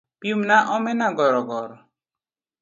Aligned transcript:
pimna 0.19 0.57
omena 0.75 1.07
gorogoro 1.17 1.77